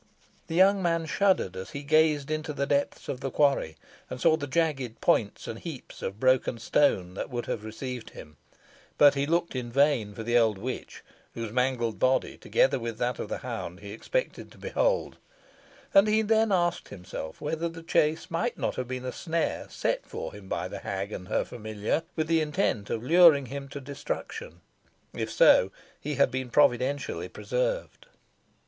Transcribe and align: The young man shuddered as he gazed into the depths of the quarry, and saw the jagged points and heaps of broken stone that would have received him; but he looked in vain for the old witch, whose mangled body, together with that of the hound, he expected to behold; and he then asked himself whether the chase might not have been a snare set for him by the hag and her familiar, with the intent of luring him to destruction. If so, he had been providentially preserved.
The 0.47 0.55
young 0.55 0.81
man 0.81 1.05
shuddered 1.05 1.55
as 1.55 1.69
he 1.69 1.83
gazed 1.83 2.31
into 2.31 2.53
the 2.53 2.65
depths 2.65 3.07
of 3.07 3.19
the 3.19 3.29
quarry, 3.29 3.77
and 4.09 4.19
saw 4.19 4.35
the 4.35 4.47
jagged 4.47 4.99
points 4.99 5.47
and 5.47 5.59
heaps 5.59 6.01
of 6.01 6.19
broken 6.19 6.57
stone 6.57 7.13
that 7.13 7.29
would 7.29 7.45
have 7.45 7.63
received 7.63 8.09
him; 8.09 8.37
but 8.97 9.13
he 9.13 9.27
looked 9.27 9.55
in 9.55 9.71
vain 9.71 10.15
for 10.15 10.23
the 10.23 10.35
old 10.39 10.57
witch, 10.57 11.03
whose 11.35 11.51
mangled 11.51 11.99
body, 11.99 12.35
together 12.35 12.79
with 12.79 12.97
that 12.97 13.19
of 13.19 13.29
the 13.29 13.37
hound, 13.45 13.81
he 13.81 13.91
expected 13.91 14.51
to 14.51 14.57
behold; 14.57 15.17
and 15.93 16.07
he 16.07 16.23
then 16.23 16.51
asked 16.51 16.87
himself 16.89 17.39
whether 17.39 17.69
the 17.69 17.83
chase 17.83 18.31
might 18.31 18.57
not 18.57 18.77
have 18.77 18.87
been 18.87 19.05
a 19.05 19.11
snare 19.11 19.67
set 19.69 20.07
for 20.07 20.33
him 20.33 20.49
by 20.49 20.67
the 20.67 20.79
hag 20.79 21.11
and 21.11 21.27
her 21.27 21.45
familiar, 21.45 22.01
with 22.15 22.25
the 22.25 22.41
intent 22.41 22.89
of 22.89 23.03
luring 23.03 23.45
him 23.45 23.67
to 23.67 23.79
destruction. 23.79 24.61
If 25.13 25.31
so, 25.31 25.71
he 25.99 26.15
had 26.15 26.31
been 26.31 26.49
providentially 26.49 27.29
preserved. 27.29 28.07